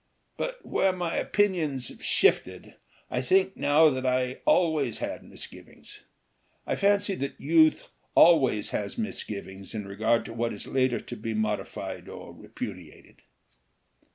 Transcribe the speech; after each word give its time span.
But 0.35 0.65
where 0.65 0.93
my 0.93 1.15
opinions 1.17 1.89
have 1.89 2.03
shifted, 2.03 2.73
I 3.11 3.21
think 3.21 3.55
now 3.55 3.91
that 3.91 4.03
I 4.03 4.41
always 4.47 4.97
had 4.97 5.23
misgivings. 5.23 5.99
I 6.65 6.75
fancy 6.75 7.13
that 7.13 7.39
youth 7.39 7.87
always 8.15 8.71
has 8.71 8.97
misgivings 8.97 9.75
in 9.75 9.87
regard 9.87 10.25
to 10.25 10.33
what 10.33 10.53
is 10.53 10.65
later 10.65 10.99
to 11.01 11.15
be 11.15 11.35
modified 11.35 12.09
or 12.09 12.33
repudiated." 12.33 13.17